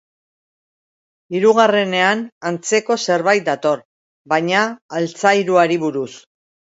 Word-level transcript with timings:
Hirugarrenean 1.39 2.23
antzeko 2.51 2.97
zerbait 3.07 3.45
dator, 3.49 3.83
baina 4.33 4.63
altzairuari 5.01 5.79
buruz. 5.85 6.09